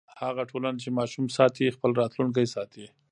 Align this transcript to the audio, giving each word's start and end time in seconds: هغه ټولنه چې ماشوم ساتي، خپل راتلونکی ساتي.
هغه 0.21 0.43
ټولنه 0.49 0.77
چې 0.83 0.89
ماشوم 0.97 1.25
ساتي، 1.37 1.73
خپل 1.75 1.91
راتلونکی 2.01 2.45
ساتي. 2.55 2.85